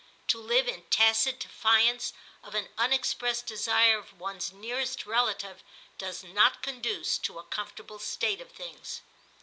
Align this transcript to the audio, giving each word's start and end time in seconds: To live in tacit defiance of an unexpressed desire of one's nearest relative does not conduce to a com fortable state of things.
To 0.29 0.39
live 0.39 0.67
in 0.67 0.85
tacit 0.87 1.37
defiance 1.41 2.11
of 2.41 2.55
an 2.55 2.69
unexpressed 2.75 3.45
desire 3.45 3.99
of 3.99 4.13
one's 4.19 4.51
nearest 4.51 5.05
relative 5.05 5.63
does 5.99 6.23
not 6.23 6.63
conduce 6.63 7.19
to 7.19 7.37
a 7.37 7.43
com 7.43 7.67
fortable 7.69 7.99
state 7.99 8.41
of 8.41 8.51
things. 8.51 9.01